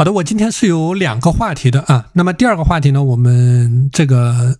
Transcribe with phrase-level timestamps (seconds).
[0.00, 2.08] 好的，我今天是有两个话题的啊。
[2.14, 4.56] 那么第二个话题呢，我们这个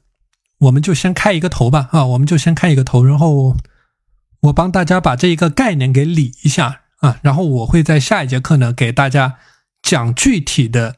[0.58, 3.56] 我们就先开一个头吧啊，我们就先开一个头，然后
[4.40, 9.38] 我帮大家把这一个概念给理一下啊，然后我会在下一节课呢给大家
[9.82, 10.96] 讲具体的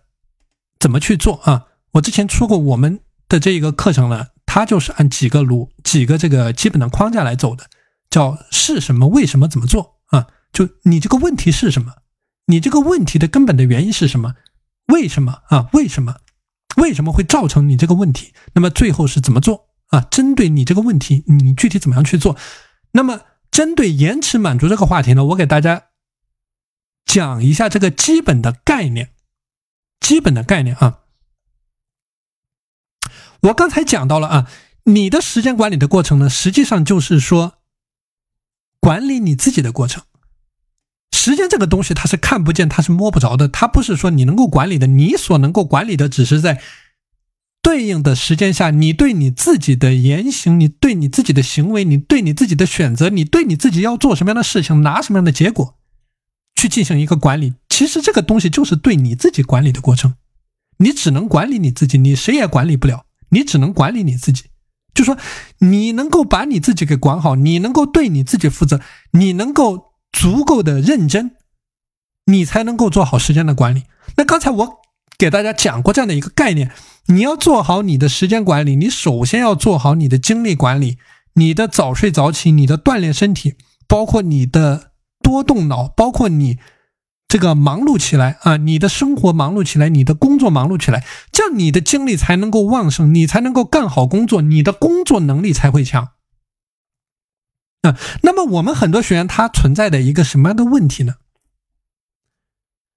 [0.80, 1.66] 怎么去做啊。
[1.92, 2.98] 我之前出过，我们
[3.28, 7.66] 的这一个课程呢，它就是按几个路、几个这个基本的框架来走的，
[8.10, 10.26] 叫是什么、为什么、怎么做啊？
[10.52, 11.92] 就你这个问题是什么？
[12.46, 14.34] 你这个问题的根本的原因是什么？
[14.86, 15.68] 为什么啊？
[15.72, 16.16] 为什么？
[16.76, 18.32] 为什么会造成你这个问题？
[18.54, 20.00] 那么最后是怎么做啊？
[20.00, 22.36] 针对你这个问题，你具体怎么样去做？
[22.92, 25.88] 那么针对延迟满足这个话题呢，我给大家
[27.04, 29.10] 讲一下这个基本的概念，
[30.00, 31.00] 基本的概念啊。
[33.42, 34.50] 我刚才讲到了啊，
[34.84, 37.58] 你的时间管理的过程呢，实际上就是说
[38.80, 40.04] 管理你自己的过程。
[41.12, 44.86] 时间这个东西，它是看不见，它是摸不着的，它不是说你能够管理的。
[44.86, 46.60] 你所能够管理的，只是在
[47.62, 55.76] 对应的时间下，你对你自己的言行，你对你自己的行为，你对你自己的选择，你对你自己要做什么样的事情，拿什么样的结果，
[56.56, 57.54] 去进行一个管理。
[57.68, 60.14] 其实这个东西就是对你自己管理的过程。
[60.78, 64.46] 你只能管理你自己，你谁也管理不了，你只能管理你自己。
[64.92, 65.16] 就说
[65.58, 68.80] 你能够把你自己给管好，你能够对你自己负责，
[69.12, 69.91] 你能够。
[70.12, 71.32] 足够的认真，
[72.26, 73.84] 你才能够做好时间的管理。
[74.16, 74.80] 那刚才我
[75.18, 76.70] 给大家讲过这样的一个概念：
[77.06, 80.98] 你要做好你的时间管理，你首先要做好你的精力管理，
[81.34, 83.54] 你的早睡早起，你的锻炼身体，
[83.88, 86.58] 包括你的多动脑，包括你
[87.26, 96.08] 这个忙碌起来啊，你的生活忙碌起来，你的工作忙碌起来，这样你的精力才能够旺盛，你才能够干好工作，你的工作能力才会强。
[97.82, 101.16] 啊，那么我们很多学员他存在的一个什么样的问题呢？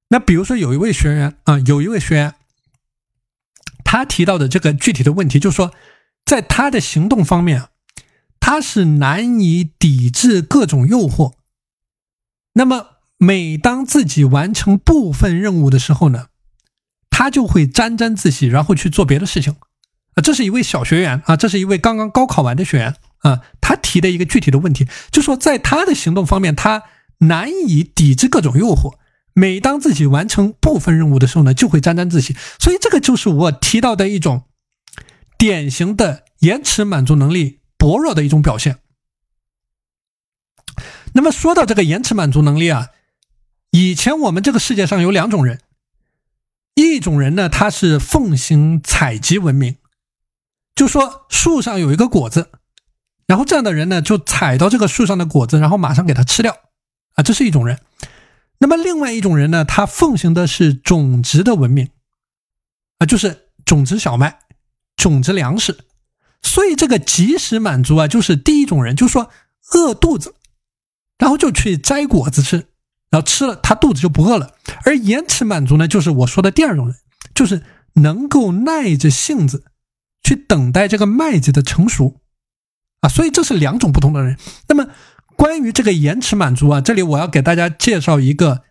[0.09, 2.36] 那比如说有一位学员啊，有一位学员，
[3.83, 5.73] 他提到的这个具体的问题，就是说，
[6.23, 7.70] 在他的行动方面，
[8.39, 11.33] 他是难以抵制各种诱惑。
[12.54, 16.27] 那么每当自己完成部分任务的时候呢，
[17.10, 19.55] 他就会沾沾自喜，然后去做别的事情。
[20.14, 22.95] 啊，这是一位小学员啊，这是一位刚刚高考完的学员。
[23.25, 26.83] 啊，他提的一个具体的问题，就说在他的行动方面，他
[27.19, 28.99] 难以抵制各种诱惑。
[29.33, 32.36] 每当自己完成部分任务的时候呢，就会沾沾自喜。
[32.59, 34.43] 所以这个就是我提到的一种
[35.39, 38.77] 典型的延迟满足能力薄弱的一种表现。
[41.13, 42.89] 那么说到这个延迟满足能力啊，
[43.71, 45.61] 以前我们这个世界上有两种人，
[46.75, 49.77] 一种人呢，他是奉行采集文明，
[50.75, 52.52] 就说树上有一个果子。
[53.27, 56.55] 然后这样的人呢，就采到这个树上的果子，然后马上给它吃掉，
[57.15, 57.80] 啊，这是一种人。
[58.59, 61.89] 那么另外一种人呢，他奉行的是种植的文明，
[62.99, 64.39] 啊，就是种植小麦、
[64.95, 65.77] 种植粮食。
[66.41, 69.31] 所以这个及时满足啊，就是第一种人，就是说
[69.73, 70.36] 饿肚子，
[71.17, 72.67] 然后就去摘果子吃，
[73.09, 74.55] 然后吃了他肚子就不饿了。
[74.86, 76.95] 而延迟满足呢，就是我说的第二种人，
[77.33, 77.63] 就是
[77.93, 79.65] 能够耐着性子
[80.23, 82.21] 去等待这个麦子的成熟。
[83.02, 84.38] 啊，所以这是两种不同的人。
[84.67, 84.88] 那么，
[85.36, 88.64] 关于这个延迟满足啊，这里我要给大家介绍一个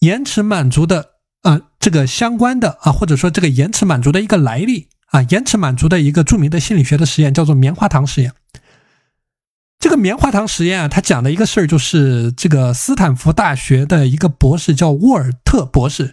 [0.00, 1.10] 延迟满足的
[1.42, 8.32] 啊，这个相关的啊，或者说这个延迟满足的一个来历啊，延迟满足的一个著名的心理学的实验叫做棉花糖实验。
[9.78, 16.12] 这个棉花糖实验啊，它讲的一个事儿就是这个斯坦福大学的一个博士叫沃尔特博士，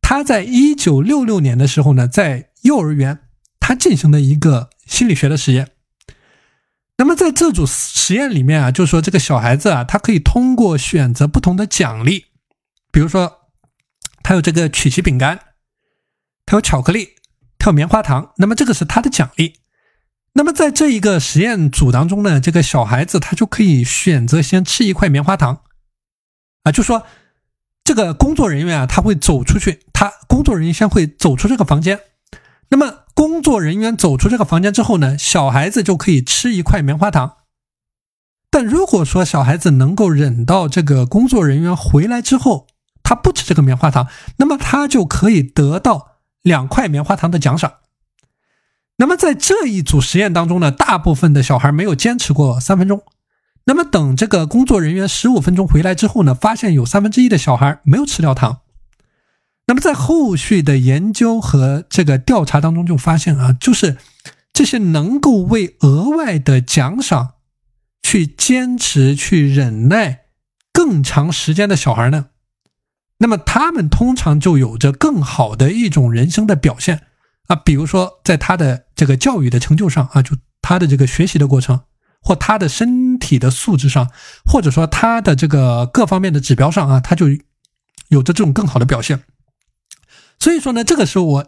[0.00, 3.18] 他在一九六六年的时候呢，在幼儿园
[3.58, 5.70] 他进行的一个心理学的实验。
[7.00, 12.26] 那么在这组实验里面啊，就是说这个小孩子啊，他可以通过选择不同的奖励，
[12.92, 13.48] 比如说
[14.22, 15.40] 他有这个曲奇饼干，
[16.44, 17.14] 他有巧克力，
[17.58, 19.54] 他有棉花糖，那么这个是他的奖励。
[20.34, 25.62] 那么在这一个实验组当中呢，这个小孩子他就可以选择先吃一块棉花糖，
[26.64, 27.06] 啊，就说
[27.82, 31.98] 这个工作人员啊，他会走出去，他工作人员先会走出这个房间，
[32.70, 33.00] 那么。
[33.12, 37.34] 工作人员走出这个房间之后呢，小孩子就可以吃一块棉花糖。
[38.50, 42.66] 但如果说小孩子能够忍到这个工作人员回来之后，
[43.02, 44.06] 他不吃这个棉花糖，
[44.38, 47.74] 那么他就可以得到两块棉花糖的奖赏。
[48.96, 53.02] 那么在这一组实验当中呢，大部分的小孩没有坚持过三分钟。
[53.64, 58.60] 那么等这个工作人员十五分钟回来之后呢，发现有三分之一的小孩没有吃掉糖。
[59.70, 63.98] 那么在后续的研究和这个调查当中，就发现啊，就是
[64.52, 67.34] 这些能够为额外的奖赏
[68.02, 70.22] 去坚持、去忍耐
[70.72, 72.30] 更长时间的小孩呢，
[73.18, 77.02] 那么他们通常就有着更好的一种人生的表现
[77.46, 81.82] 啊，比如说在他的这个教育的成就上啊，就他的这个学习的过程，
[82.20, 84.10] 或他的身体的素质上，
[84.44, 87.28] 或者说他的这个各方面的指标上啊，他就
[88.08, 89.22] 有着这种更好的表现。
[90.40, 91.46] 所以说呢，这个是我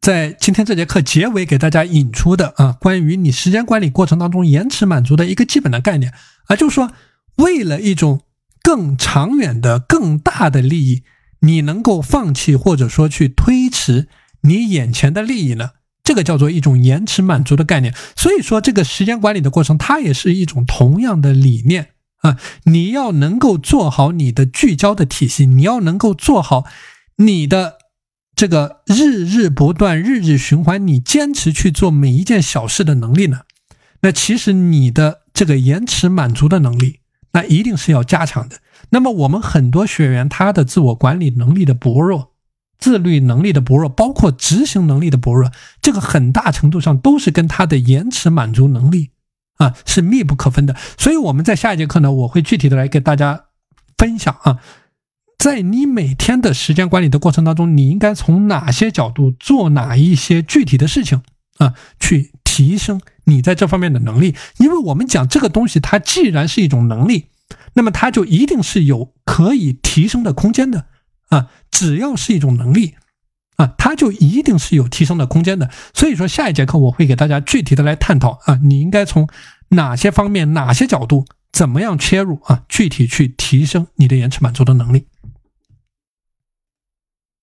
[0.00, 6.14] 在今天这节课结尾给大家引出的啊，关于你时间管理过程当中延迟满足的一个基本的概念
[6.46, 6.90] 啊，就是说
[7.36, 8.22] 为了一种。
[8.60, 11.02] 更长远的、更大的利益，
[11.40, 14.08] 你能够放弃或者说去推迟
[14.42, 15.70] 你眼前的利益呢？
[16.04, 17.94] 这个叫做一种延迟满足的概念。
[18.14, 22.36] 所以说，这个时间管理的过程，它也是一种同样的理念啊。
[22.64, 26.66] 你要能够做好你的聚焦的体系，你要能够做好
[27.16, 27.77] 你的
[28.38, 33.40] 这个日日不断、日日循环，你坚持去做每一件小事的能力呢？
[34.02, 37.00] 那其实你的这个延迟满足的能力。
[37.32, 38.60] 那一定是要加强的。
[38.90, 42.30] 那么我们很多学员他的自我管理能力的薄弱、
[42.78, 45.50] 自律能力的薄弱，包括执行能力的薄弱，
[45.82, 49.10] 这个很大程度上都是跟他的延迟满足能力
[49.56, 50.76] 啊是密不可分的。
[50.96, 53.46] 所以我们在下一节课呢，我会具体的来给大家
[53.96, 54.58] 分享啊，
[55.48, 61.22] 在你每天的时间管理的过程当中，你应该从哪些角度做哪一些具体的事情
[61.56, 62.32] 啊去。
[62.44, 67.26] 提升你在这方面的能力，因为我们讲这个东西，它既然是一种能力，
[67.74, 70.86] 那么它就一定是有可以提升的空间的
[71.28, 71.46] 啊！
[71.70, 72.96] 只要是一种能力
[73.58, 75.70] 啊，它就一定是有提升的空间的。
[75.94, 79.28] 所以说，下一节课我会给大家具体的来探讨啊，你应该从
[79.68, 85.06] 哪些方面、哪些角度，怎么样切入啊，具体去提升你的延迟满足的能力。